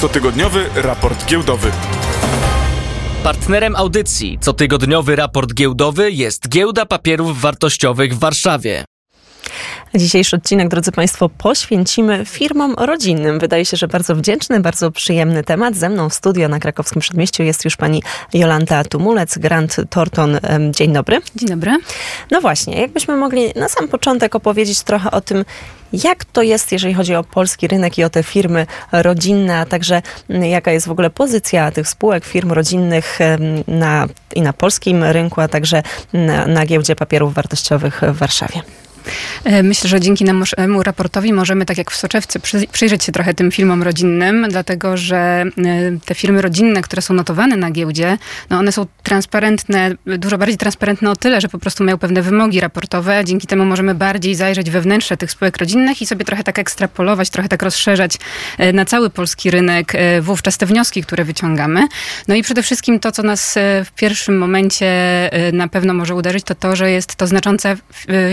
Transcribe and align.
Cotygodniowy 0.00 0.64
raport 0.74 1.26
giełdowy. 1.26 1.70
Partnerem 3.22 3.76
audycji 3.76 4.38
Cotygodniowy 4.40 5.16
raport 5.16 5.54
giełdowy 5.54 6.12
jest 6.12 6.48
Giełda 6.48 6.86
Papierów 6.86 7.40
Wartościowych 7.40 8.14
w 8.14 8.18
Warszawie. 8.18 8.84
Dzisiejszy 9.94 10.36
odcinek, 10.36 10.68
drodzy 10.68 10.92
Państwo, 10.92 11.28
poświęcimy 11.28 12.24
firmom 12.24 12.74
rodzinnym. 12.78 13.38
Wydaje 13.38 13.64
się, 13.64 13.76
że 13.76 13.88
bardzo 13.88 14.16
wdzięczny, 14.16 14.60
bardzo 14.60 14.90
przyjemny 14.90 15.44
temat. 15.44 15.76
Ze 15.76 15.88
mną 15.88 16.08
w 16.08 16.14
studio 16.14 16.48
na 16.48 16.58
krakowskim 16.60 17.00
przedmieściu 17.00 17.42
jest 17.42 17.64
już 17.64 17.76
pani 17.76 18.02
Jolanta 18.34 18.84
Tumulec, 18.84 19.38
Grant 19.38 19.76
Thornton. 19.90 20.38
Dzień 20.70 20.92
dobry. 20.92 21.20
Dzień 21.36 21.48
dobry. 21.48 21.78
No 22.30 22.40
właśnie, 22.40 22.80
jakbyśmy 22.80 23.16
mogli 23.16 23.52
na 23.56 23.68
sam 23.68 23.88
początek 23.88 24.34
opowiedzieć 24.34 24.82
trochę 24.82 25.10
o 25.10 25.20
tym, 25.20 25.44
jak 25.92 26.24
to 26.24 26.42
jest, 26.42 26.72
jeżeli 26.72 26.94
chodzi 26.94 27.14
o 27.14 27.24
polski 27.24 27.68
rynek 27.68 27.98
i 27.98 28.04
o 28.04 28.10
te 28.10 28.22
firmy 28.22 28.66
rodzinne, 28.92 29.58
a 29.58 29.66
także 29.66 30.02
jaka 30.28 30.72
jest 30.72 30.86
w 30.86 30.90
ogóle 30.90 31.10
pozycja 31.10 31.70
tych 31.70 31.88
spółek, 31.88 32.24
firm 32.24 32.52
rodzinnych 32.52 33.18
na, 33.68 34.06
i 34.34 34.42
na 34.42 34.52
polskim 34.52 35.04
rynku, 35.04 35.40
a 35.40 35.48
także 35.48 35.82
na, 36.12 36.46
na 36.46 36.66
giełdzie 36.66 36.96
papierów 36.96 37.34
wartościowych 37.34 38.00
w 38.12 38.18
Warszawie? 38.18 38.62
E, 39.44 39.62
myślę, 39.62 39.90
że 39.90 40.00
dzięki 40.00 40.24
naszemu 40.24 40.82
raportowi 40.82 41.32
możemy, 41.32 41.66
tak 41.66 41.78
jak 41.78 41.90
w 41.90 41.96
soczewce, 41.96 42.40
przyjrzeć 42.72 43.04
się 43.04 43.12
trochę 43.12 43.34
tym 43.34 43.50
filmom 43.50 43.82
rodzinnym, 43.82 44.46
dlatego 44.50 44.96
że 44.96 45.16
e, 45.16 45.44
te 46.04 46.14
firmy 46.14 46.42
rodzinne, 46.42 46.82
które 46.82 47.02
są 47.02 47.14
notowane 47.14 47.56
na 47.56 47.70
giełdzie, 47.70 48.18
no 48.50 48.58
one 48.58 48.72
są 48.72 48.86
transparentne, 49.02 49.90
dużo 50.06 50.38
bardziej 50.38 50.58
transparentne 50.58 51.10
o 51.10 51.16
tyle, 51.16 51.40
że 51.40 51.48
po 51.48 51.58
prostu 51.58 51.84
mają 51.84 51.98
pewne 51.98 52.22
wymogi 52.22 52.60
raportowe. 52.60 53.24
Dzięki 53.24 53.46
temu 53.46 53.64
możemy 53.64 53.94
bardziej 53.94 54.34
zajrzeć 54.34 54.70
we 54.70 54.80
wnętrze 54.80 55.16
tych 55.16 55.30
spółek 55.30 55.56
rodzinnych 55.56 56.02
i 56.02 56.06
sobie 56.06 56.24
trochę 56.24 56.44
tak 56.44 56.58
ekstrapolować, 56.58 57.30
trochę 57.30 57.48
tak 57.48 57.62
rozszerzać 57.62 58.16
e, 58.58 58.72
na 58.72 58.84
cały 58.84 59.10
polski 59.10 59.50
rynek 59.50 59.92
wówczas 60.20 60.58
te 60.58 60.66
wnioski, 60.66 61.02
które 61.02 61.24
wyciągamy. 61.24 61.88
No 62.28 62.34
i 62.34 62.42
przede 62.42 62.62
wszystkim 62.62 63.00
to, 63.00 63.12
co 63.12 63.22
nas 63.22 63.54
w 63.84 63.92
pierwszym 63.96 64.38
momencie 64.38 64.86
na 65.52 65.68
pewno 65.68 65.94
może 65.94 66.14
uderzyć, 66.14 66.44
to 66.44 66.54
to, 66.54 66.76
że 66.76 66.90
jest 66.90 67.16
to 67.16 67.26
znacząca 67.26 67.76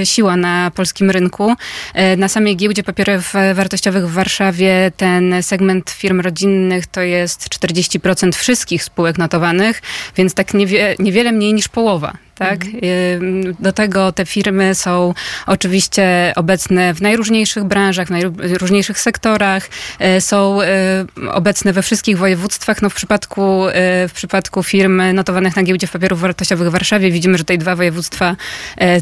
siła 0.03 0.35
na 0.35 0.62
polskim 0.71 1.11
rynku. 1.11 1.55
E, 1.93 2.17
na 2.17 2.27
samej 2.27 2.57
giełdzie 2.57 2.83
papierów 2.83 3.33
wartościowych 3.53 4.09
w 4.09 4.13
Warszawie 4.13 4.91
ten 4.97 5.43
segment 5.43 5.89
firm 5.89 6.19
rodzinnych 6.21 6.87
to 6.87 7.01
jest 7.01 7.49
40% 7.49 8.35
wszystkich 8.35 8.83
spółek 8.83 9.17
notowanych, 9.17 9.81
więc 10.15 10.33
tak 10.33 10.53
niewie, 10.53 10.95
niewiele 10.99 11.31
mniej 11.31 11.53
niż 11.53 11.67
połowa 11.67 12.13
tak? 12.35 12.65
Mhm. 12.65 13.55
Do 13.59 13.73
tego 13.73 14.11
te 14.11 14.25
firmy 14.25 14.75
są 14.75 15.13
oczywiście 15.47 16.33
obecne 16.35 16.93
w 16.93 17.01
najróżniejszych 17.01 17.63
branżach, 17.63 18.07
w 18.07 18.11
najróżniejszych 18.11 18.99
sektorach, 18.99 19.69
e, 19.99 20.21
są 20.21 20.61
e, 20.61 21.05
obecne 21.31 21.73
we 21.73 21.81
wszystkich 21.81 22.17
województwach. 22.17 22.81
No 22.81 22.89
w 22.89 22.93
przypadku, 22.93 23.67
e, 23.67 24.07
w 24.07 24.13
przypadku 24.13 24.63
firm 24.63 25.01
notowanych 25.13 25.55
na 25.55 25.63
giełdzie 25.63 25.87
papierów 25.87 26.19
wartościowych 26.19 26.67
w 26.67 26.71
Warszawie 26.71 27.11
widzimy, 27.11 27.37
że 27.37 27.43
tutaj 27.43 27.57
dwa 27.57 27.75
województwa 27.75 28.35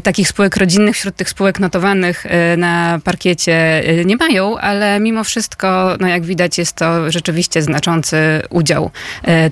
takich 0.02 0.28
spółek 0.28 0.56
rodzinnych 0.56 0.96
wśród 0.96 1.16
tych 1.16 1.30
spółek 1.30 1.51
notowanych 1.60 2.24
na 2.56 3.00
parkiecie 3.04 3.82
nie 4.04 4.16
mają, 4.16 4.58
ale 4.58 5.00
mimo 5.00 5.24
wszystko, 5.24 5.96
no 6.00 6.08
jak 6.08 6.24
widać, 6.24 6.58
jest 6.58 6.76
to 6.76 7.10
rzeczywiście 7.10 7.62
znaczący 7.62 8.42
udział 8.50 8.90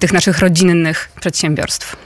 tych 0.00 0.12
naszych 0.12 0.38
rodzinnych 0.38 1.10
przedsiębiorstw. 1.20 1.96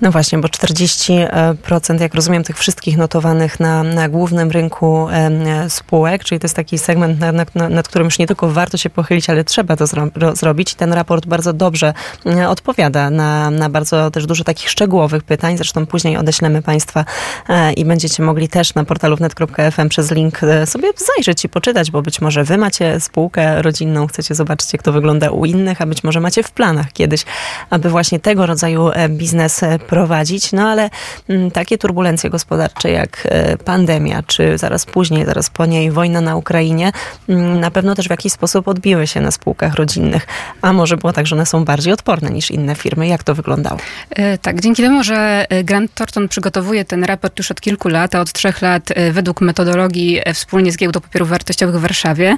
No 0.00 0.10
właśnie, 0.10 0.38
bo 0.38 0.48
40%, 0.48 2.00
jak 2.00 2.14
rozumiem, 2.14 2.44
tych 2.44 2.58
wszystkich 2.58 2.96
notowanych 2.96 3.60
na, 3.60 3.82
na 3.82 4.08
głównym 4.08 4.50
rynku 4.50 5.08
e, 5.08 5.70
spółek, 5.70 6.24
czyli 6.24 6.40
to 6.40 6.44
jest 6.44 6.56
taki 6.56 6.78
segment, 6.78 7.20
nad, 7.20 7.54
nad, 7.54 7.88
którym 7.88 8.04
już 8.04 8.18
nie 8.18 8.26
tylko 8.26 8.48
warto 8.48 8.76
się 8.76 8.90
pochylić, 8.90 9.30
ale 9.30 9.44
trzeba 9.44 9.76
to 9.76 9.86
zro, 9.86 10.08
zrobić. 10.32 10.74
Ten 10.74 10.92
raport 10.92 11.26
bardzo 11.26 11.52
dobrze 11.52 11.94
e, 12.26 12.48
odpowiada 12.48 13.10
na, 13.10 13.50
na 13.50 13.70
bardzo 13.70 14.10
też 14.10 14.26
dużo 14.26 14.44
takich 14.44 14.70
szczegółowych 14.70 15.22
pytań. 15.22 15.56
Zresztą 15.56 15.86
później 15.86 16.16
odeślemy 16.16 16.62
Państwa 16.62 17.04
e, 17.48 17.72
i 17.72 17.84
będziecie 17.84 18.22
mogli 18.22 18.48
też 18.48 18.74
na 18.74 18.84
portalu 18.84 19.16
wnet.fm 19.38 19.88
przez 19.88 20.10
link 20.10 20.40
sobie 20.64 20.88
zajrzeć 20.96 21.44
i 21.44 21.48
poczytać, 21.48 21.90
bo 21.90 22.02
być 22.02 22.20
może 22.20 22.44
Wy 22.44 22.58
macie 22.58 23.00
spółkę 23.00 23.62
rodzinną, 23.62 24.06
chcecie 24.06 24.34
zobaczyć, 24.34 24.72
jak 24.72 24.82
to 24.82 24.92
wygląda 24.92 25.30
u 25.30 25.44
innych, 25.44 25.82
a 25.82 25.86
być 25.86 26.04
może 26.04 26.20
macie 26.20 26.42
w 26.42 26.50
planach 26.50 26.92
kiedyś, 26.92 27.24
aby 27.70 27.90
właśnie 27.90 28.20
tego 28.20 28.46
rodzaju 28.46 28.90
biznes 29.08 29.60
prowadzić, 29.86 30.52
no 30.52 30.68
ale 30.68 30.90
mm, 31.28 31.50
takie 31.50 31.78
turbulencje 31.78 32.30
gospodarcze 32.30 32.90
jak 32.90 33.22
e, 33.24 33.56
pandemia, 33.56 34.22
czy 34.26 34.58
zaraz 34.58 34.86
później, 34.86 35.26
zaraz 35.26 35.50
po 35.50 35.66
niej 35.66 35.90
wojna 35.90 36.20
na 36.20 36.36
Ukrainie, 36.36 36.92
mm, 37.28 37.60
na 37.60 37.70
pewno 37.70 37.94
też 37.94 38.06
w 38.06 38.10
jakiś 38.10 38.32
sposób 38.32 38.68
odbiły 38.68 39.06
się 39.06 39.20
na 39.20 39.30
spółkach 39.30 39.74
rodzinnych. 39.74 40.26
A 40.62 40.72
może 40.72 40.96
było 40.96 41.12
tak, 41.12 41.26
że 41.26 41.36
one 41.36 41.46
są 41.46 41.64
bardziej 41.64 41.92
odporne 41.92 42.30
niż 42.30 42.50
inne 42.50 42.74
firmy. 42.74 43.06
Jak 43.06 43.22
to 43.22 43.34
wyglądało? 43.34 43.78
E, 44.10 44.38
tak, 44.38 44.60
dzięki 44.60 44.82
temu, 44.82 45.04
że 45.04 45.46
e, 45.48 45.64
Grant 45.64 45.94
Thornton 45.94 46.28
przygotowuje 46.28 46.84
ten 46.84 47.04
raport 47.04 47.38
już 47.38 47.50
od 47.50 47.60
kilku 47.60 47.88
lat, 47.88 48.14
a 48.14 48.20
od 48.20 48.32
trzech 48.32 48.62
lat 48.62 48.90
według 49.24 49.40
metodologii 49.40 50.20
wspólnie 50.34 50.72
z 50.72 50.76
Giełdą 50.76 51.00
Papierów 51.00 51.28
Wartościowych 51.28 51.76
w 51.76 51.80
Warszawie, 51.80 52.36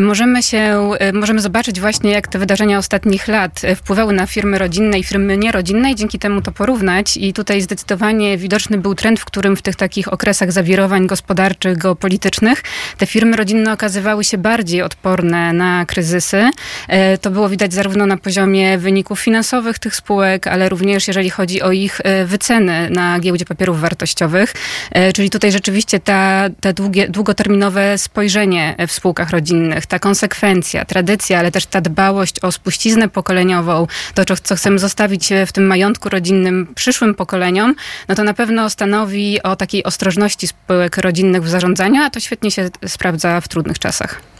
możemy 0.00 0.42
się, 0.42 0.90
możemy 1.12 1.40
zobaczyć 1.40 1.80
właśnie, 1.80 2.10
jak 2.10 2.28
te 2.28 2.38
wydarzenia 2.38 2.78
ostatnich 2.78 3.28
lat 3.28 3.62
wpływały 3.76 4.12
na 4.12 4.26
firmy 4.26 4.58
rodzinne 4.58 4.98
i 4.98 5.04
firmy 5.04 5.36
nierodzinne 5.36 5.90
i 5.90 5.94
dzięki 5.94 6.18
temu 6.18 6.42
to 6.42 6.52
porównać 6.52 7.16
i 7.16 7.32
tutaj 7.32 7.60
zdecydowanie 7.60 8.38
widoczny 8.38 8.78
był 8.78 8.94
trend, 8.94 9.20
w 9.20 9.24
którym 9.24 9.56
w 9.56 9.62
tych 9.62 9.76
takich 9.76 10.12
okresach 10.12 10.52
zawirowań 10.52 11.06
gospodarczych, 11.06 11.78
geopolitycznych 11.78 12.62
te 12.98 13.06
firmy 13.06 13.36
rodzinne 13.36 13.72
okazywały 13.72 14.24
się 14.24 14.38
bardziej 14.38 14.82
odporne 14.82 15.52
na 15.52 15.86
kryzysy. 15.86 16.50
E, 16.88 17.18
to 17.18 17.30
było 17.30 17.48
widać 17.48 17.74
zarówno 17.74 18.06
na 18.06 18.16
poziomie 18.16 18.78
wyników 18.78 19.20
finansowych 19.20 19.78
tych 19.78 19.96
spółek, 19.96 20.46
ale 20.46 20.68
również 20.68 21.08
jeżeli 21.08 21.30
chodzi 21.30 21.62
o 21.62 21.72
ich 21.72 22.00
e, 22.04 22.24
wyceny 22.24 22.90
na 22.90 23.20
giełdzie 23.20 23.44
papierów 23.44 23.80
wartościowych. 23.80 24.54
E, 24.90 25.12
czyli 25.12 25.30
tutaj 25.30 25.52
rzeczywiście 25.52 26.00
ta, 26.04 26.48
ta 26.60 26.72
długie, 26.72 27.08
długoterminowe 27.08 27.98
spojrzenie 27.98 28.76
w 28.88 28.92
spółkach 28.92 29.30
rodzinnych, 29.30 29.86
ta 29.86 29.98
konsekwencja, 29.98 30.84
tradycja, 30.84 31.38
ale 31.38 31.50
też 31.50 31.66
ta 31.66 31.80
dbałość 31.80 32.40
o 32.40 32.52
spuściznę 32.52 33.08
pokoleniową, 33.08 33.86
to 34.14 34.24
co 34.42 34.56
chcemy 34.56 34.78
zostawić 34.78 35.30
w 35.46 35.52
tym 35.52 35.66
majątku 35.66 36.08
rodzinnym 36.08 36.72
przyszłym 36.74 37.14
pokoleniom, 37.14 37.74
no 38.08 38.14
to 38.14 38.24
na 38.24 38.34
pewno 38.34 38.70
stanowi 38.70 39.42
o 39.42 39.56
takiej 39.56 39.84
ostrożności 39.84 40.48
spółek 40.48 40.96
rodzinnych 40.96 41.42
w 41.42 41.48
zarządzaniu, 41.48 42.02
a 42.02 42.10
to 42.10 42.20
świetnie 42.20 42.50
się 42.50 42.68
sprawdza 42.86 43.40
w 43.40 43.48
trudnych 43.48 43.78
czasach. 43.78 44.33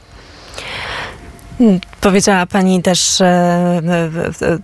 Powiedziała 2.00 2.46
Pani 2.46 2.82
też 2.82 3.20
e, 3.20 3.82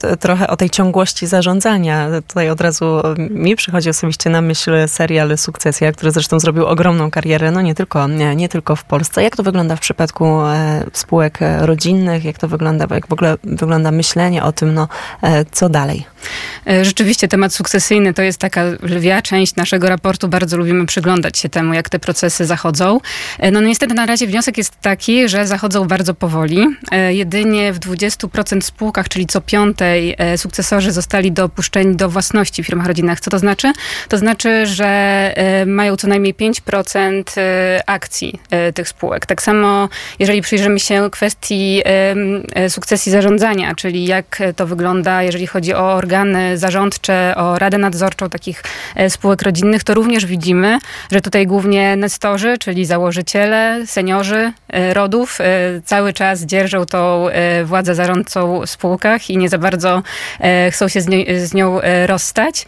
e, 0.03 0.17
trochę 0.17 0.49
o 0.49 0.57
tej 0.57 0.71
ciągłości 0.71 1.27
zarządzania. 1.27 2.09
Tutaj 2.29 2.51
od 2.51 2.61
razu 2.61 3.03
mi 3.31 3.57
przychodzi 3.57 3.91
osobiście 3.91 4.31
na 4.31 4.41
myśl 4.41 4.89
serial 4.89 5.39
Sukcesja, 5.39 5.93
który 5.93 6.13
zresztą 6.13 6.41
zrobił 6.41 6.67
ogromną 6.67 7.11
karierę, 7.11 7.51
no 7.51 7.61
nie 7.61 7.75
tylko, 7.75 8.09
nie, 8.09 8.37
nie 8.37 8.49
tylko 8.49 8.77
w 8.77 8.85
Polsce. 8.85 9.23
Jak 9.23 9.37
to 9.37 9.43
wygląda 9.43 9.77
w 9.77 9.81
przypadku 9.81 10.41
e, 10.41 10.85
spółek 10.93 11.39
rodzinnych? 11.61 12.25
Jak 12.25 12.39
to 12.39 12.49
wygląda, 12.49 12.87
jak 12.95 13.07
w 13.07 13.13
ogóle 13.13 13.37
wygląda 13.45 13.91
myślenie 13.91 14.43
o 14.43 14.53
tym, 14.53 14.75
no 14.75 14.89
co 15.51 15.69
dalej? 15.69 16.07
Rzeczywiście 16.83 17.29
temat 17.29 17.55
sukcesyjny 17.55 18.15
to 18.15 18.23
jest 18.23 18.39
taka 18.39 18.65
lwia 18.83 19.23
część 19.23 19.57
naszego 19.57 19.89
raportu. 19.89 20.29
Bardzo 20.29 20.57
lubimy 20.57 20.87
przyglądać 20.87 21.39
się 21.39 21.49
temu, 21.49 21.75
jak 21.75 21.89
te 21.89 21.99
procesy 21.99 22.47
zachodzą. 22.47 23.01
No 23.53 23.61
niestety 23.61 23.95
na 23.95 24.07
razie 24.07 24.27
wniosek 24.27 24.59
jest 24.59 24.81
taki, 24.81 25.29
że 25.29 25.47
zachodzą 25.47 25.89
bardzo 25.89 26.15
powoli. 26.15 26.67
E, 26.91 27.15
jedynie 27.15 27.73
w 27.73 27.79
20% 27.79 28.61
spółkach, 28.61 29.09
czyli 29.09 29.27
co 29.27 29.41
piątej, 29.41 30.15
e, 30.19 30.39
sukcesorzy 30.39 30.93
zostali 30.93 31.33
dopuszczeni 31.33 31.97
do 31.97 32.09
własności 32.09 32.63
w 32.63 32.67
firmach 32.67 32.87
rodzinnych. 32.87 33.21
Co 33.21 33.31
to 33.31 33.39
znaczy? 33.39 33.73
To 34.09 34.19
znaczy, 34.19 34.67
że 34.67 34.87
e, 34.87 35.67
mają 35.67 35.97
co 35.97 36.09
najmniej 36.09 36.35
5% 36.35 37.41
akcji 37.87 38.41
tych 38.75 38.89
spółek. 38.89 39.27
Tak 39.27 39.43
samo, 39.43 39.89
jeżeli 40.19 40.43
przyjrzymy 40.43 40.81
się 40.81 41.11
kwestii 41.11 41.83
sukcesji 42.69 43.13
zarządzania, 43.13 43.75
czyli 43.75 44.05
jak 44.05 44.43
to 44.57 44.67
wygląda, 44.67 45.23
jeżeli 45.23 45.47
chodzi 45.47 45.75
o 45.75 45.93
organy 45.93 46.59
zarządcze, 46.59 47.35
o 47.37 47.59
radę 47.59 47.79
nadzorczą 47.79 48.29
takich 48.29 48.63
spółek 49.09 49.43
rodzinnych, 49.43 49.85
to 49.85 49.95
również 49.95 50.27
widzimy, 50.27 50.79
że 51.13 51.21
tutaj 51.21 51.47
głównie 51.47 51.97
nestorzy, 51.97 52.59
czyli 52.59 52.85
założyciele, 52.85 53.83
seniorzy 53.87 54.53
rodów 54.93 55.39
cały 55.85 56.13
czas 56.13 56.43
dzierżą 56.43 56.70
dzierżą 56.71 56.87
tą 56.87 57.29
e, 57.29 57.65
władzę 57.65 57.95
zarządcą 57.95 58.61
w 58.67 58.71
spółkach 58.71 59.31
i 59.31 59.37
nie 59.37 59.49
za 59.49 59.59
bardzo 59.59 60.03
e, 60.41 60.71
chcą 60.71 60.89
się 60.89 61.01
z, 61.01 61.09
nie, 61.09 61.47
z 61.47 61.55
nią 61.55 61.81
e, 61.81 62.07
rozstać. 62.07 62.67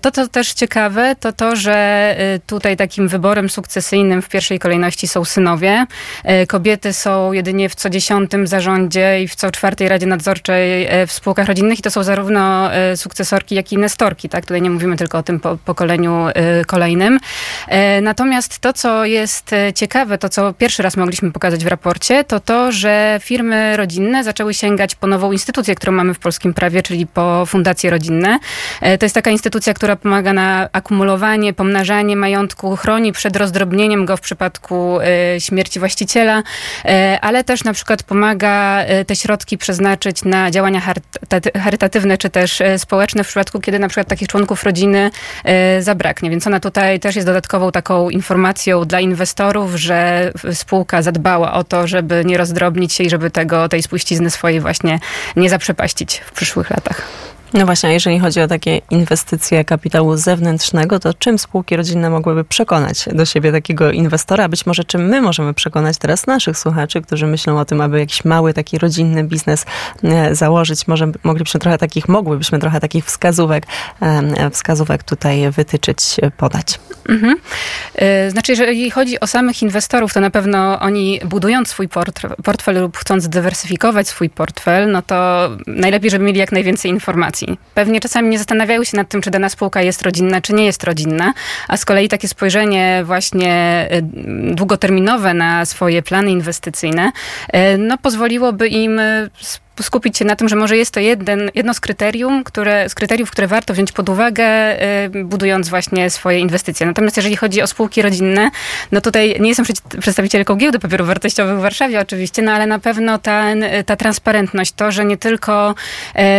To, 0.00 0.10
co 0.10 0.28
też 0.28 0.52
ciekawe, 0.52 1.16
to 1.20 1.32
to, 1.32 1.56
że 1.56 2.16
tutaj 2.46 2.76
takim 2.76 3.08
wyborem 3.08 3.48
sukcesyjnym 3.48 4.22
w 4.22 4.28
pierwszej 4.28 4.58
kolejności 4.58 5.08
są 5.08 5.24
synowie. 5.24 5.86
Kobiety 6.48 6.92
są 6.92 7.32
jedynie 7.32 7.68
w 7.68 7.74
co 7.74 7.90
dziesiątym 7.90 8.46
zarządzie 8.46 9.22
i 9.22 9.28
w 9.28 9.34
co 9.34 9.50
czwartej 9.50 9.88
radzie 9.88 10.06
nadzorczej 10.06 10.88
w 11.06 11.12
spółkach 11.12 11.46
rodzinnych 11.46 11.78
i 11.78 11.82
to 11.82 11.90
są 11.90 12.02
zarówno 12.02 12.70
sukcesorki, 12.96 13.54
jak 13.54 13.72
i 13.72 13.78
nestorki. 13.78 14.28
Tak? 14.28 14.46
Tutaj 14.46 14.62
nie 14.62 14.70
mówimy 14.70 14.96
tylko 14.96 15.18
o 15.18 15.22
tym 15.22 15.40
pokoleniu 15.64 16.26
kolejnym. 16.66 17.18
Natomiast 18.02 18.58
to, 18.58 18.72
co 18.72 19.04
jest 19.04 19.50
ciekawe, 19.74 20.18
to 20.18 20.28
co 20.28 20.52
pierwszy 20.52 20.82
raz 20.82 20.96
mogliśmy 20.96 21.32
pokazać 21.32 21.64
w 21.64 21.68
raporcie, 21.68 22.24
to 22.24 22.40
to, 22.40 22.72
że 22.72 23.18
firmy 23.24 23.76
rodzinne 23.76 24.24
zaczęły 24.24 24.54
sięgać 24.54 24.94
po 24.94 25.06
nową 25.06 25.32
instytucję, 25.32 25.74
którą 25.74 25.92
mamy 25.92 26.14
w 26.14 26.18
polskim 26.18 26.54
prawie, 26.54 26.82
czyli 26.82 27.06
po 27.06 27.46
fundacje 27.46 27.90
rodzinne. 27.90 28.38
E, 28.80 28.98
to 28.98 29.04
jest 29.04 29.14
taka 29.14 29.30
instytucja, 29.30 29.74
która 29.74 29.96
pomaga 29.96 30.32
na 30.32 30.68
akumulowanie, 30.72 31.52
pomnażanie 31.52 32.16
majątku, 32.16 32.76
chroni 32.76 33.12
przed 33.12 33.36
rozdrobnieniem 33.36 34.04
go 34.04 34.16
w 34.16 34.20
przypadku 34.20 35.00
e, 35.00 35.40
śmierci 35.40 35.78
właściciela, 35.78 36.42
e, 36.84 37.18
ale 37.20 37.44
też 37.44 37.64
na 37.64 37.72
przykład 37.72 38.02
pomaga 38.02 38.84
te 39.06 39.16
środki 39.16 39.58
przeznaczyć 39.58 40.24
na 40.24 40.50
działania 40.50 40.82
charytatywne 41.62 42.18
czy 42.18 42.30
też 42.30 42.62
społeczne 42.78 43.24
w 43.24 43.26
przypadku, 43.26 43.60
kiedy 43.60 43.78
na 43.78 43.88
przykład 43.88 44.08
takich 44.08 44.28
członków 44.28 44.64
rodziny 44.64 45.10
zabraknie. 45.80 46.30
Więc 46.30 46.46
ona 46.46 46.60
tutaj 46.60 47.00
też 47.00 47.16
jest 47.16 47.28
dodatkową 47.28 47.72
taką 47.72 48.10
informacją 48.10 48.84
dla 48.84 49.00
inwestorów, 49.00 49.74
że 49.74 50.32
spółka 50.52 51.02
zadbała 51.02 51.52
o 51.52 51.64
to, 51.64 51.86
żeby 51.86 52.22
nie 52.24 52.38
rozdrobnić 52.38 52.92
się 52.92 53.04
i 53.04 53.10
żeby 53.14 53.30
tego, 53.30 53.68
tej 53.68 53.82
spuścizny 53.82 54.30
swojej 54.30 54.60
właśnie 54.60 55.00
nie 55.36 55.50
zaprzepaścić 55.50 56.22
w 56.26 56.32
przyszłych 56.32 56.70
latach. 56.70 57.02
No 57.54 57.66
właśnie, 57.66 57.88
a 57.88 57.92
jeżeli 57.92 58.18
chodzi 58.18 58.40
o 58.40 58.48
takie 58.48 58.80
inwestycje 58.90 59.64
kapitału 59.64 60.16
zewnętrznego, 60.16 60.98
to 61.00 61.14
czym 61.14 61.38
spółki 61.38 61.76
rodzinne 61.76 62.10
mogłyby 62.10 62.44
przekonać 62.44 63.04
do 63.12 63.24
siebie 63.24 63.52
takiego 63.52 63.90
inwestora? 63.90 64.48
Być 64.48 64.66
może 64.66 64.84
czym 64.84 65.08
my 65.08 65.22
możemy 65.22 65.54
przekonać 65.54 65.98
teraz 65.98 66.26
naszych 66.26 66.58
słuchaczy, 66.58 67.02
którzy 67.02 67.26
myślą 67.26 67.58
o 67.58 67.64
tym, 67.64 67.80
aby 67.80 67.98
jakiś 67.98 68.24
mały 68.24 68.54
taki 68.54 68.78
rodzinny 68.78 69.24
biznes 69.24 69.66
e, 70.04 70.34
założyć. 70.34 70.88
Może 70.88 71.12
moglibyśmy 71.24 71.60
trochę 71.60 71.78
takich, 71.78 72.08
mogłybyśmy 72.08 72.58
trochę 72.58 72.80
takich 72.80 73.04
wskazówek, 73.04 73.66
wskazówek 74.52 75.02
tutaj 75.02 75.50
wytyczyć, 75.50 76.16
podać. 76.36 76.80
Mhm. 77.08 77.36
E, 77.94 78.30
znaczy, 78.30 78.52
jeżeli 78.52 78.90
chodzi 78.90 79.20
o 79.20 79.26
samych 79.26 79.62
inwestorów, 79.62 80.12
to 80.12 80.20
na 80.20 80.30
pewno 80.30 80.80
oni 80.80 81.20
budując 81.24 81.68
swój 81.68 81.88
portfel 82.44 82.80
lub 82.80 82.96
chcąc 82.96 83.28
dywersyfikować 83.28 84.08
swój 84.08 84.30
portfel, 84.30 84.90
no 84.90 85.02
to 85.02 85.50
najlepiej, 85.66 86.10
żeby 86.10 86.24
mieli 86.24 86.38
jak 86.38 86.52
najwięcej 86.52 86.90
informacji 86.90 87.43
Pewnie 87.74 88.00
czasami 88.00 88.28
nie 88.28 88.38
zastanawiają 88.38 88.84
się 88.84 88.96
nad 88.96 89.08
tym, 89.08 89.22
czy 89.22 89.30
dana 89.30 89.48
spółka 89.48 89.82
jest 89.82 90.02
rodzinna, 90.02 90.40
czy 90.40 90.52
nie 90.52 90.64
jest 90.64 90.84
rodzinna, 90.84 91.34
a 91.68 91.76
z 91.76 91.84
kolei 91.84 92.08
takie 92.08 92.28
spojrzenie 92.28 93.02
właśnie 93.04 93.88
y, 93.92 94.02
długoterminowe 94.54 95.34
na 95.34 95.64
swoje 95.64 96.02
plany 96.02 96.30
inwestycyjne, 96.30 97.12
y, 97.48 97.78
no 97.78 97.98
pozwoliłoby 97.98 98.68
im 98.68 98.98
y, 98.98 99.30
skupić 99.82 100.18
się 100.18 100.24
na 100.24 100.36
tym, 100.36 100.48
że 100.48 100.56
może 100.56 100.76
jest 100.76 100.90
to 100.90 101.00
jeden, 101.00 101.50
jedno 101.54 101.74
z 101.74 101.80
kryterium, 101.80 102.44
które, 102.44 102.88
z 102.88 102.94
kryteriów, 102.94 103.30
które 103.30 103.46
warto 103.46 103.74
wziąć 103.74 103.92
pod 103.92 104.08
uwagę, 104.08 104.44
y, 105.04 105.24
budując 105.24 105.68
właśnie 105.68 106.10
swoje 106.10 106.38
inwestycje. 106.38 106.86
Natomiast 106.86 107.16
jeżeli 107.16 107.36
chodzi 107.36 107.62
o 107.62 107.66
spółki 107.66 108.02
rodzinne, 108.02 108.50
no 108.92 109.00
tutaj 109.00 109.36
nie 109.40 109.48
jestem 109.48 109.66
przedstawicielką 110.00 110.56
giełdy 110.56 110.78
papierów 110.78 111.06
wartościowych 111.06 111.58
w 111.58 111.60
Warszawie 111.60 112.00
oczywiście, 112.00 112.42
no 112.42 112.52
ale 112.52 112.66
na 112.66 112.78
pewno 112.78 113.18
ta, 113.18 113.44
ta 113.86 113.96
transparentność, 113.96 114.72
to, 114.72 114.92
że 114.92 115.04
nie 115.04 115.16
tylko 115.16 115.74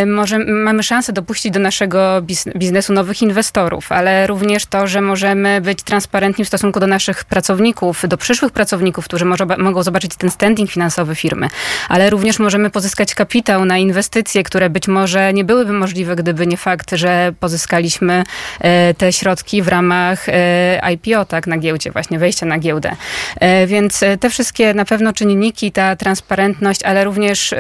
y, 0.02 0.06
może, 0.06 0.40
mamy 0.40 0.84
szansę 0.84 1.14
dopuścić 1.14 1.54
do 1.54 1.60
naszego 1.60 2.22
biznesu 2.56 2.94
nowych 2.94 3.22
inwestorów, 3.22 3.92
ale 3.92 4.28
również 4.28 4.66
to, 4.66 4.88
że 4.88 5.02
możemy 5.02 5.62
być 5.62 5.84
transparentni 5.84 6.46
w 6.46 6.48
stosunku 6.48 6.80
do 6.80 6.88
naszych 6.88 7.24
pracowników, 7.24 8.04
do 8.08 8.18
przyszłych 8.18 8.52
pracowników, 8.52 9.06
którzy 9.06 9.26
może, 9.26 9.46
mogą 9.58 9.84
zobaczyć 9.84 10.16
ten 10.16 10.31
standing 10.31 10.72
finansowy 10.72 11.16
firmy, 11.16 11.50
ale 11.90 12.10
również 12.10 12.40
możemy 12.40 12.70
pozyskać 12.70 13.16
kapitał 13.16 13.25
kapitał 13.25 13.66
na 13.66 13.77
inwestycje, 13.77 14.44
które 14.44 14.69
być 14.69 14.88
może 14.88 15.33
nie 15.33 15.44
byłyby 15.44 15.74
możliwe, 15.74 16.16
gdyby 16.16 16.48
nie 16.48 16.57
fakt, 16.57 16.92
że 16.95 17.33
pozyskaliśmy 17.39 18.24
e, 18.60 18.94
te 18.94 19.13
środki 19.13 19.62
w 19.62 19.68
ramach 19.68 20.30
e, 20.30 20.94
IPO, 20.94 21.25
tak, 21.25 21.48
na 21.48 21.57
giełdzie, 21.57 21.92
właśnie 21.92 22.19
wejścia 22.19 22.45
na 22.45 22.60
giełdę. 22.60 22.95
E, 23.39 23.68
więc 23.68 24.04
te 24.19 24.30
wszystkie 24.30 24.74
na 24.74 24.86
pewno 24.86 25.13
czynniki, 25.13 25.72
ta 25.72 25.95
transparentność, 25.95 26.83
ale 26.83 27.04
również 27.04 27.54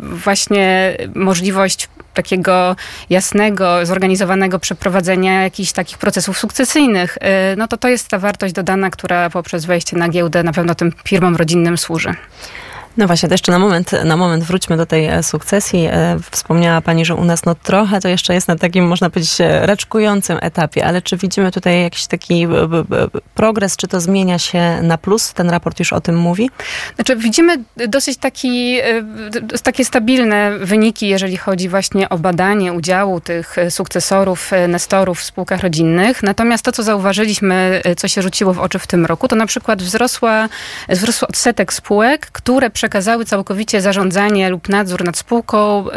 właśnie 0.00 0.96
możliwość 1.14 1.88
takiego 2.14 2.76
jasnego, 3.10 3.86
zorganizowanego 3.86 4.58
przeprowadzenia 4.58 5.42
jakichś 5.42 5.72
takich 5.72 5.98
procesów 5.98 6.38
sukcesyjnych, 6.38 7.18
no 7.56 7.68
to 7.68 7.76
to 7.76 7.88
jest 7.88 8.08
ta 8.08 8.18
wartość 8.18 8.54
dodana, 8.54 8.90
która 8.90 9.30
poprzez 9.30 9.64
wejście 9.64 9.96
na 9.96 10.08
giełdę 10.08 10.42
na 10.42 10.52
pewno 10.52 10.74
tym 10.74 10.92
firmom 11.04 11.36
rodzinnym 11.36 11.78
służy. 11.78 12.14
No 12.96 13.06
właśnie, 13.06 13.28
to 13.28 13.34
jeszcze 13.34 13.52
na 13.52 13.58
moment, 13.58 13.92
na 14.04 14.16
moment 14.16 14.44
wróćmy 14.44 14.76
do 14.76 14.86
tej 14.86 15.06
e, 15.06 15.22
sukcesji. 15.22 15.86
E, 15.86 16.16
wspomniała 16.30 16.80
Pani, 16.80 17.04
że 17.04 17.14
u 17.14 17.24
nas 17.24 17.44
no 17.44 17.54
trochę 17.54 18.00
to 18.00 18.08
jeszcze 18.08 18.34
jest 18.34 18.48
na 18.48 18.56
takim, 18.56 18.86
można 18.86 19.10
powiedzieć, 19.10 19.40
e, 19.40 19.66
raczkującym 19.66 20.38
etapie, 20.42 20.84
ale 20.86 21.02
czy 21.02 21.16
widzimy 21.16 21.52
tutaj 21.52 21.82
jakiś 21.82 22.06
taki 22.06 22.46
progres, 23.34 23.76
czy 23.76 23.88
to 23.88 24.00
zmienia 24.00 24.38
się 24.38 24.82
na 24.82 24.98
plus? 24.98 25.32
Ten 25.32 25.50
raport 25.50 25.78
już 25.78 25.92
o 25.92 26.00
tym 26.00 26.16
mówi? 26.16 26.50
Znaczy 26.94 27.16
widzimy 27.16 27.56
dosyć 27.88 28.18
taki, 28.18 28.78
takie 29.62 29.84
stabilne 29.84 30.58
wyniki, 30.58 31.08
jeżeli 31.08 31.36
chodzi 31.36 31.68
właśnie 31.68 32.08
o 32.08 32.18
badanie 32.18 32.72
udziału 32.72 33.20
tych 33.20 33.56
sukcesorów, 33.70 34.50
nestorów 34.68 35.20
w 35.20 35.24
spółkach 35.24 35.60
rodzinnych. 35.60 36.22
Natomiast 36.22 36.64
to, 36.64 36.72
co 36.72 36.82
zauważyliśmy, 36.82 37.82
co 37.96 38.08
się 38.08 38.22
rzuciło 38.22 38.54
w 38.54 38.58
oczy 38.58 38.78
w 38.78 38.86
tym 38.86 39.06
roku, 39.06 39.28
to 39.28 39.36
na 39.36 39.46
przykład 39.46 39.82
wzrosła, 39.82 40.48
wzrosł 40.88 41.24
odsetek 41.24 41.72
spółek, 41.72 42.26
które 42.32 42.70
przekazały 42.80 43.24
całkowicie 43.24 43.80
zarządzanie 43.80 44.50
lub 44.50 44.68
nadzór 44.68 45.04
nad 45.04 45.16
spółką 45.16 45.86
y, 45.88 45.92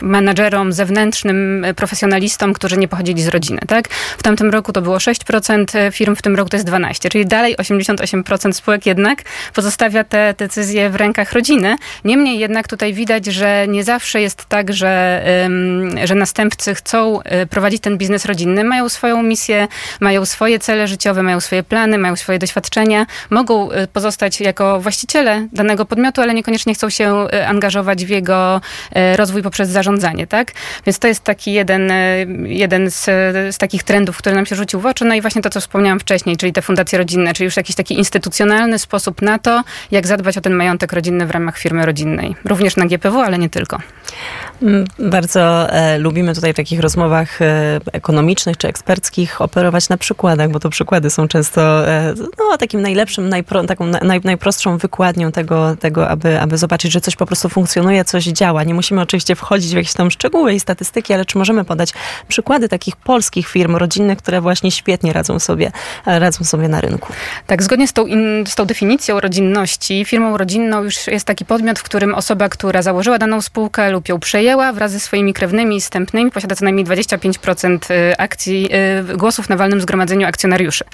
menadżerom 0.00 0.72
zewnętrznym, 0.72 1.64
y, 1.64 1.74
profesjonalistom, 1.74 2.52
którzy 2.52 2.76
nie 2.76 2.88
pochodzili 2.88 3.22
z 3.22 3.28
rodziny. 3.28 3.60
Tak? 3.66 3.88
W 4.18 4.22
tamtym 4.22 4.50
roku 4.50 4.72
to 4.72 4.82
było 4.82 4.96
6% 4.98 5.90
firm, 5.92 6.16
w 6.16 6.22
tym 6.22 6.36
roku 6.36 6.50
to 6.50 6.56
jest 6.56 6.68
12%, 6.68 7.08
czyli 7.10 7.26
dalej 7.26 7.56
88% 7.56 8.52
spółek 8.52 8.86
jednak 8.86 9.22
pozostawia 9.54 10.04
te 10.04 10.34
decyzje 10.38 10.90
w 10.90 10.94
rękach 10.94 11.32
rodziny. 11.32 11.76
Niemniej 12.04 12.38
jednak 12.38 12.68
tutaj 12.68 12.94
widać, 12.94 13.26
że 13.26 13.68
nie 13.68 13.84
zawsze 13.84 14.20
jest 14.20 14.44
tak, 14.46 14.72
że, 14.72 15.24
że 16.04 16.14
następcy 16.14 16.74
chcą 16.74 17.20
y, 17.20 17.46
prowadzić 17.46 17.82
ten 17.82 17.98
biznes 17.98 18.24
rodzinny, 18.24 18.64
mają 18.64 18.88
swoją 18.88 19.22
misję, 19.22 19.68
mają 20.00 20.24
swoje 20.24 20.58
cele 20.58 20.88
życiowe, 20.88 21.22
mają 21.22 21.40
swoje 21.40 21.62
plany, 21.62 21.98
mają 21.98 22.16
swoje 22.16 22.38
doświadczenia, 22.38 23.06
mogą 23.30 23.68
pozostać 23.92 24.40
jako 24.40 24.80
właściciele 24.80 25.48
danego 25.52 25.67
danego 25.68 25.84
podmiotu, 25.84 26.20
ale 26.20 26.34
niekoniecznie 26.34 26.74
chcą 26.74 26.90
się 26.90 27.26
e, 27.32 27.48
angażować 27.48 28.04
w 28.04 28.08
jego 28.08 28.60
e, 28.92 29.16
rozwój 29.16 29.42
poprzez 29.42 29.68
zarządzanie, 29.68 30.26
tak? 30.26 30.52
Więc 30.86 30.98
to 30.98 31.08
jest 31.08 31.24
taki 31.24 31.52
jeden, 31.52 31.90
e, 31.90 32.24
jeden 32.44 32.90
z, 32.90 33.04
z 33.54 33.58
takich 33.58 33.82
trendów, 33.82 34.16
który 34.16 34.36
nam 34.36 34.46
się 34.46 34.56
rzucił 34.56 34.80
w 34.80 34.86
oczy. 34.86 35.04
No 35.04 35.14
i 35.14 35.20
właśnie 35.20 35.42
to, 35.42 35.50
co 35.50 35.60
wspomniałam 35.60 36.00
wcześniej, 36.00 36.36
czyli 36.36 36.52
te 36.52 36.62
fundacje 36.62 36.98
rodzinne, 36.98 37.32
czyli 37.32 37.44
już 37.44 37.56
jakiś 37.56 37.76
taki 37.76 37.98
instytucjonalny 37.98 38.78
sposób 38.78 39.22
na 39.22 39.38
to, 39.38 39.64
jak 39.90 40.06
zadbać 40.06 40.38
o 40.38 40.40
ten 40.40 40.54
majątek 40.54 40.92
rodzinny 40.92 41.26
w 41.26 41.30
ramach 41.30 41.58
firmy 41.58 41.86
rodzinnej. 41.86 42.36
Również 42.44 42.76
na 42.76 42.86
GPW, 42.86 43.20
ale 43.20 43.38
nie 43.38 43.50
tylko. 43.50 43.78
Mm, 44.62 44.84
bardzo 44.98 45.70
e, 45.70 45.98
lubimy 45.98 46.34
tutaj 46.34 46.52
w 46.52 46.56
takich 46.56 46.80
rozmowach 46.80 47.42
e, 47.42 47.80
ekonomicznych 47.92 48.56
czy 48.56 48.68
eksperckich 48.68 49.40
operować 49.40 49.88
na 49.88 49.96
przykładach, 49.96 50.50
bo 50.50 50.60
to 50.60 50.70
przykłady 50.70 51.10
są 51.10 51.28
często 51.28 51.88
e, 51.88 52.14
no, 52.38 52.56
takim 52.58 52.82
najlepszym, 52.82 53.28
najpro, 53.28 53.64
taką 53.64 53.86
naj, 53.86 54.20
najprostszą 54.24 54.78
wykładnią 54.78 55.32
tego, 55.32 55.57
tego 55.80 56.08
aby, 56.08 56.40
aby 56.40 56.58
zobaczyć, 56.58 56.92
że 56.92 57.00
coś 57.00 57.16
po 57.16 57.26
prostu 57.26 57.48
funkcjonuje, 57.48 58.04
coś 58.04 58.24
działa. 58.24 58.64
Nie 58.64 58.74
musimy 58.74 59.00
oczywiście 59.00 59.34
wchodzić 59.34 59.72
w 59.72 59.76
jakieś 59.76 59.92
tam 59.92 60.10
szczegóły 60.10 60.54
i 60.54 60.60
statystyki, 60.60 61.14
ale 61.14 61.24
czy 61.24 61.38
możemy 61.38 61.64
podać 61.64 61.92
przykłady 62.28 62.68
takich 62.68 62.96
polskich 62.96 63.48
firm 63.48 63.76
rodzinnych, 63.76 64.18
które 64.18 64.40
właśnie 64.40 64.70
świetnie 64.70 65.12
radzą 65.12 65.38
sobie, 65.38 65.72
radzą 66.06 66.44
sobie 66.44 66.68
na 66.68 66.80
rynku? 66.80 67.12
Tak, 67.46 67.62
zgodnie 67.62 67.88
z 67.88 67.92
tą, 67.92 68.06
in, 68.06 68.44
z 68.46 68.54
tą 68.54 68.64
definicją 68.64 69.20
rodzinności, 69.20 70.04
firmą 70.04 70.36
rodzinną 70.36 70.82
już 70.82 71.06
jest 71.06 71.24
taki 71.24 71.44
podmiot, 71.44 71.78
w 71.78 71.82
którym 71.82 72.14
osoba, 72.14 72.48
która 72.48 72.82
założyła 72.82 73.18
daną 73.18 73.40
spółkę 73.40 73.90
lub 73.90 74.08
ją 74.08 74.20
przejęła, 74.20 74.72
wraz 74.72 74.92
ze 74.92 75.00
swoimi 75.00 75.34
krewnymi 75.34 75.76
i 75.76 75.80
stępnymi, 75.80 76.30
posiada 76.30 76.54
co 76.54 76.64
najmniej 76.64 76.86
25% 76.86 77.90
y, 77.90 78.16
akcji, 78.18 78.68
y, 79.10 79.16
głosów 79.16 79.48
na 79.48 79.56
walnym 79.56 79.80
zgromadzeniu 79.80 80.26
akcjonariuszy. 80.26 80.84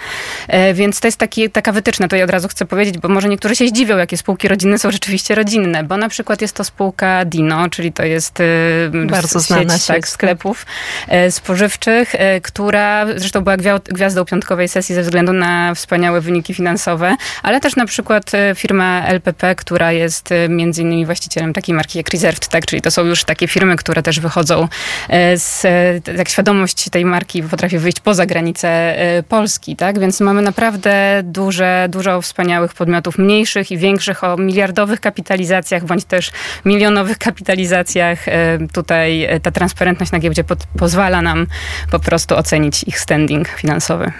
E, 0.49 0.75
więc 0.75 1.00
to 1.00 1.09
jest 1.09 1.18
taki, 1.18 1.50
taka 1.50 1.73
wytyczna, 1.73 2.09
to 2.09 2.16
ja 2.16 2.25
od 2.25 2.30
razu 2.30 2.49
chcę 2.49 2.64
powiedzieć, 2.64 2.99
bo 2.99 3.09
może 3.09 3.28
niektórzy 3.28 3.56
się 3.56 3.68
zdziwią, 3.68 3.97
jakie 3.97 4.16
spółki 4.16 4.49
rodzinne 4.54 4.78
są 4.78 4.90
rzeczywiście 4.90 5.34
rodzinne, 5.34 5.84
bo 5.84 5.96
na 5.96 6.08
przykład 6.08 6.42
jest 6.42 6.56
to 6.56 6.64
spółka 6.64 7.25
Dino, 7.25 7.68
czyli 7.70 7.92
to 7.92 8.02
jest 8.04 8.40
y, 8.40 8.90
bardzo 9.11 9.40
znana 9.40 9.78
sieć, 9.78 9.87
tak, 9.87 10.08
sklepów 10.08 10.66
e, 11.08 11.30
spożywczych, 11.30 12.14
e, 12.14 12.40
która 12.40 13.06
zresztą 13.16 13.40
była 13.40 13.56
gwiazdą 13.84 14.25
piątkowej 14.25 14.68
sesji 14.68 14.94
ze 14.94 15.02
względu 15.02 15.32
na 15.32 15.75
wspaniałe 15.75 16.20
wyniki 16.20 16.54
finansowe, 16.54 17.16
ale 17.42 17.61
też 17.61 17.76
na 17.76 17.87
przykład 17.87 18.32
firma 18.54 19.06
LPP, 19.06 19.54
która 19.54 19.92
jest 19.92 20.30
między 20.49 20.82
innymi 20.82 21.06
właścicielem 21.06 21.52
takiej 21.52 21.75
marki 21.75 21.99
jak 21.99 22.11
Reserved, 22.11 22.49
tak, 22.49 22.66
czyli 22.66 22.82
to 22.82 22.90
są 22.90 23.04
już 23.04 23.25
takie 23.25 23.49
firmy, 23.49 23.76
które 23.76 24.02
też 24.02 24.20
wychodzą 24.20 24.68
e, 25.08 25.38
z, 25.38 25.64
e, 25.64 26.00
jak 26.16 26.28
świadomość 26.28 26.90
tej 26.90 27.04
marki 27.04 27.42
potrafi 27.42 27.78
wyjść 27.78 28.00
poza 28.00 28.26
granice 28.26 28.68
e, 28.68 29.23
Polski, 29.23 29.76
tak? 29.76 29.99
Więc 29.99 30.20
mamy 30.20 30.42
naprawdę 30.42 31.23
duże, 31.25 31.87
dużo 31.90 32.23
wspaniałych 32.23 32.75
podmiotów 32.75 33.18
mniejszych 33.18 33.70
i 33.70 33.78
większych 33.78 34.25
o 34.25 34.37
miliardowych 34.46 35.00
kapitalizacjach, 35.00 35.84
bądź 35.84 36.04
też 36.04 36.30
milionowych 36.64 37.18
kapitalizacjach. 37.18 38.28
E, 38.28 38.58
Tutaj 38.72 39.24
e, 39.24 39.40
ta 39.40 39.50
transparentność 39.50 40.12
na 40.12 40.18
giełdzie 40.18 40.44
pod, 40.44 40.58
pozwala 40.78 41.22
nam 41.22 41.46
po 41.90 41.98
prostu 41.98 42.36
ocenić 42.36 42.82
ich 42.82 43.00
standing 43.00 43.48
finansowy. 43.48 44.12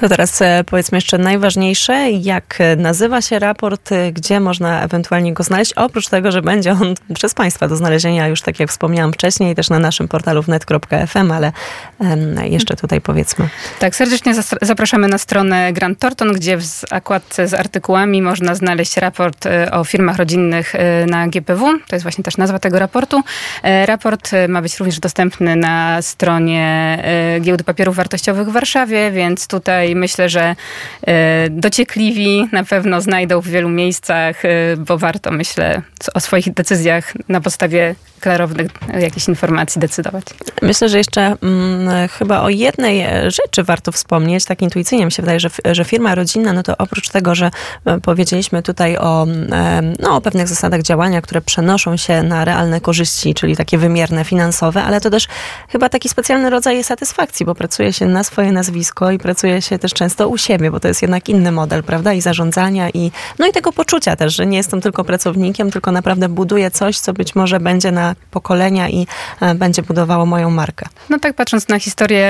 To 0.00 0.08
teraz 0.08 0.42
e, 0.42 0.64
powiedzmy 0.66 0.98
jeszcze 0.98 1.18
najważniejsze, 1.18 2.10
jak 2.10 2.58
nazywa 2.76 3.22
się 3.22 3.38
raport, 3.38 3.90
gdzie 4.12 4.40
można 4.40 4.82
ewentualnie 4.82 5.32
go 5.34 5.42
znaleźć, 5.42 5.72
oprócz 5.72 6.08
tego, 6.08 6.32
że 6.32 6.42
będzie 6.42 6.72
on 6.72 6.94
przez 7.14 7.34
Państwa 7.34 7.68
do 7.68 7.76
znalezienia 7.76 8.28
już 8.28 8.42
tak 8.42 8.60
jak 8.60 8.70
wspomniałam 8.70 9.12
wcześniej, 9.12 9.54
też 9.54 9.70
na 9.70 9.78
naszym 9.78 10.08
portalu 10.08 10.42
wnet.fm, 10.42 11.32
ale 11.32 11.52
jeszcze 12.44 12.76
tutaj 12.76 13.00
powiedzmy. 13.00 13.48
Tak, 13.78 13.96
serdecznie 13.96 14.34
zapraszamy 14.62 15.08
na 15.08 15.18
stronę 15.18 15.72
Grant 15.72 15.98
Thornton, 15.98 16.32
gdzie 16.32 16.56
w 16.56 16.62
zakładce 16.62 17.48
z 17.48 17.54
artykułami 17.54 18.22
można 18.22 18.54
znaleźć 18.54 18.96
raport 18.96 19.46
o 19.72 19.84
firmach 19.84 20.16
rodzinnych 20.16 20.74
e, 20.74 21.06
na 21.06 21.28
GPW. 21.28 21.78
To 21.88 21.96
jest 21.96 22.02
właśnie 22.02 22.24
też 22.24 22.36
nazwa 22.36 22.58
tego 22.58 22.78
raportu. 22.78 23.22
E, 23.62 23.86
Raport 23.86 24.30
ma 24.48 24.62
być 24.62 24.78
również 24.78 25.00
dostępny 25.00 25.56
na 25.56 26.02
stronie 26.02 26.98
Giełdy 27.40 27.64
Papierów 27.64 27.96
Wartościowych 27.96 28.48
w 28.48 28.52
Warszawie, 28.52 29.10
więc 29.10 29.46
tutaj 29.46 29.94
myślę, 29.94 30.28
że 30.28 30.56
dociekliwi 31.50 32.48
na 32.52 32.64
pewno 32.64 33.00
znajdą 33.00 33.40
w 33.40 33.48
wielu 33.48 33.68
miejscach, 33.68 34.42
bo 34.78 34.98
warto, 34.98 35.30
myślę, 35.30 35.82
o 36.14 36.20
swoich 36.20 36.54
decyzjach 36.54 37.12
na 37.28 37.40
podstawie 37.40 37.94
klarownych 38.20 38.70
jakichś 39.00 39.28
informacji 39.28 39.80
decydować. 39.80 40.24
Myślę, 40.62 40.88
że 40.88 40.98
jeszcze 40.98 41.36
mm, 41.42 42.08
chyba 42.08 42.40
o 42.40 42.48
jednej 42.48 43.04
rzeczy 43.30 43.62
warto 43.62 43.92
wspomnieć, 43.92 44.44
tak 44.44 44.62
intuicyjnie 44.62 45.04
mi 45.04 45.12
się 45.12 45.22
wydaje, 45.22 45.40
że, 45.40 45.50
że 45.72 45.84
firma 45.84 46.14
rodzinna, 46.14 46.52
no 46.52 46.62
to 46.62 46.74
oprócz 46.78 47.08
tego, 47.08 47.34
że 47.34 47.50
e, 47.84 48.00
powiedzieliśmy 48.00 48.62
tutaj 48.62 48.96
o, 48.96 49.22
mm, 49.22 49.39
no, 49.98 50.16
o 50.16 50.20
pewnych 50.20 50.48
zasadach 50.48 50.82
działania, 50.82 51.20
które 51.20 51.40
przenoszą 51.40 51.96
się 51.96 52.22
na 52.22 52.44
realne 52.44 52.80
korzyści, 52.80 53.34
czyli 53.34 53.56
takie 53.56 53.78
wymierne 53.78 54.24
finansowe, 54.24 54.82
ale 54.82 55.00
to 55.00 55.10
też 55.10 55.28
chyba 55.68 55.88
taki 55.88 56.08
specjalny 56.08 56.50
rodzaj 56.50 56.84
satysfakcji, 56.84 57.46
bo 57.46 57.54
pracuje 57.54 57.92
się 57.92 58.06
na 58.06 58.24
swoje 58.24 58.52
nazwisko 58.52 59.10
i 59.10 59.18
pracuje 59.18 59.62
się 59.62 59.78
też 59.78 59.94
często 59.94 60.28
u 60.28 60.38
siebie, 60.38 60.70
bo 60.70 60.80
to 60.80 60.88
jest 60.88 61.02
jednak 61.02 61.28
inny 61.28 61.52
model, 61.52 61.82
prawda? 61.82 62.12
I 62.12 62.20
zarządzania 62.20 62.90
i, 62.90 63.10
no 63.38 63.46
i 63.46 63.52
tego 63.52 63.72
poczucia 63.72 64.16
też, 64.16 64.36
że 64.36 64.46
nie 64.46 64.56
jestem 64.56 64.80
tylko 64.80 65.04
pracownikiem, 65.04 65.70
tylko 65.70 65.92
naprawdę 65.92 66.28
buduję 66.28 66.70
coś, 66.70 66.98
co 66.98 67.12
być 67.12 67.34
może 67.34 67.60
będzie 67.60 67.92
na 67.92 68.14
pokolenia 68.30 68.88
i 68.88 69.06
e, 69.40 69.54
będzie 69.54 69.82
budowało 69.82 70.26
moją 70.26 70.50
markę. 70.50 70.86
No 71.10 71.18
tak, 71.18 71.34
patrząc 71.34 71.68
na 71.68 71.78
historię 71.78 72.26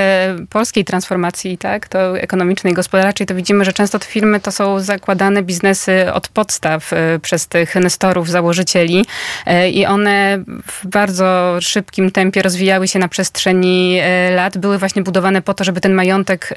polskiej 0.51 0.85
transformacji, 0.85 1.59
tak, 1.59 1.89
to 1.89 2.19
ekonomicznej, 2.19 2.75
gospodarczej, 2.75 3.27
to 3.27 3.35
widzimy, 3.35 3.65
że 3.65 3.73
często 3.73 3.99
te 3.99 4.07
firmy 4.07 4.41
to 4.41 4.53
są 4.53 4.81
zakładane 4.81 5.43
biznesy 5.43 6.13
od 6.13 6.29
podstaw 6.29 6.91
przez 7.23 7.49
tych 7.49 7.75
nestorów, 7.75 8.29
założycieli 8.29 9.07
y, 9.47 9.71
i 9.71 9.87
one 9.87 10.45
w 10.67 10.87
bardzo 10.87 11.57
szybkim 11.61 12.11
tempie 12.11 12.43
rozwijały 12.43 12.89
się 12.89 12.99
na 12.99 13.09
przestrzeni 13.09 14.01
y, 14.01 14.35
lat. 14.35 14.59
Były 14.59 14.79
właśnie 14.79 15.03
budowane 15.03 15.43
po 15.43 15.55
to, 15.55 15.65
żeby 15.65 15.81
ten 15.81 15.93
majątek 15.93 16.53
y, 16.53 16.55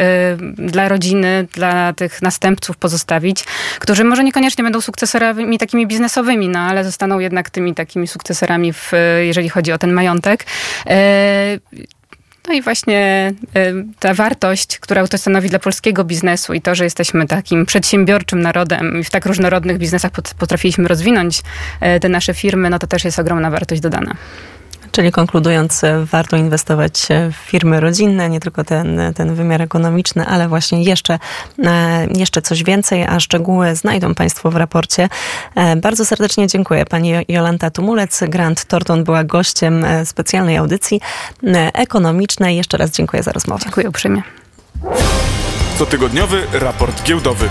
dla 0.56 0.90
rodziny, 0.90 1.48
dla 1.54 1.94
tych 1.94 2.22
następców 2.22 2.78
pozostawić, 2.78 3.44
którzy 3.80 4.04
może 4.04 4.24
niekoniecznie 4.24 4.64
będą 4.64 4.82
sukcesorami 4.82 5.58
takimi 5.58 5.88
biznesowymi, 5.88 6.50
no 6.50 6.60
ale 6.60 6.84
zostaną 6.84 7.20
jednak 7.20 7.50
tymi 7.50 7.76
takimi 7.76 8.08
sukcesorami, 8.08 8.74
w, 8.74 8.92
jeżeli 9.22 9.50
chodzi 9.50 9.72
o 9.72 9.78
ten 9.78 9.94
majątek. 9.94 10.46
No 12.48 12.54
i 12.54 12.62
właśnie 12.62 13.34
y, 13.58 13.86
ta 14.00 14.14
wartość, 14.14 14.80
która 14.80 15.08
to 15.08 15.18
stanowi 15.18 15.50
dla 15.50 15.60
polskiego 15.60 16.04
biznesu 16.04 16.54
i 16.54 16.62
to, 16.62 16.76
że 16.76 16.84
jesteśmy 16.84 17.28
takim 17.28 17.66
przedsiębiorczym 17.66 18.42
narodem 18.42 19.00
i 19.00 19.04
w 19.04 19.10
tak 19.10 19.26
różnorodnych 19.26 19.78
biznesach 19.78 20.12
pot- 20.12 20.34
potrafiliśmy 20.38 20.88
rozwinąć 20.88 21.40
y, 21.40 22.00
te 22.00 22.10
nasze 22.10 22.34
firmy, 22.34 22.70
no 22.70 22.80
to 22.80 22.88
też 22.88 23.06
jest 23.06 23.20
ogromna 23.20 23.52
wartość 23.52 23.82
dodana. 23.82 24.16
Czyli 24.94 25.12
konkludując, 25.12 25.84
e, 25.84 26.06
warto 26.06 26.38
inwestować 26.38 27.12
e, 27.12 27.32
w 27.32 27.36
firmy 27.36 27.80
rodzinne, 27.80 28.30
nie 28.30 28.40
tylko 28.40 28.64
ten, 28.64 29.02
ten 29.16 29.36
wymiar 29.36 29.62
ekonomiczny, 29.62 30.26
ale 30.26 30.48
właśnie 30.48 30.84
jeszcze, 30.84 31.20
e, 31.64 32.08
jeszcze 32.16 32.42
coś 32.42 32.64
więcej, 32.64 33.04
a 33.04 33.20
szczegóły 33.20 33.76
znajdą 33.76 34.16
Państwo 34.16 34.52
w 34.52 34.56
raporcie. 34.56 35.10
Bardzo 35.78 36.06
serdecznie 36.06 36.48
dziękuję. 36.48 36.86
Pani 36.86 37.14
Jolanta 37.28 37.70
Tumulec, 37.70 38.24
Grant 38.28 38.66
Thornton 38.66 39.04
była 39.04 39.24
gościem 39.24 39.86
specjalnej 40.06 40.58
audycji 40.58 41.02
ekonomicznej. 41.74 42.58
Jeszcze 42.58 42.78
raz 42.78 42.92
dziękuję 42.92 43.24
za 43.24 43.32
rozmowę. 43.32 43.64
Dziękuję 43.64 43.90
uprzejmie. 43.90 44.22
Cotygodniowy 45.78 46.44
raport 46.54 47.04
giełdowy. 47.04 47.50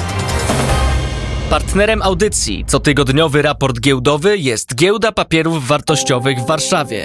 Partnerem 1.52 2.02
audycji 2.02 2.64
cotygodniowy 2.64 3.42
raport 3.42 3.80
giełdowy 3.80 4.38
jest 4.38 4.74
Giełda 4.74 5.12
Papierów 5.12 5.66
Wartościowych 5.66 6.38
w 6.38 6.46
Warszawie. 6.46 7.00